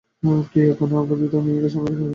তুই 0.51 0.63
একা 0.65 0.85
আমাদের 0.91 1.17
দুইটা 1.17 1.37
মেয়েকে 1.45 1.69
সামলাতে 1.69 1.91
পারবি 1.91 1.99
না। 1.99 2.09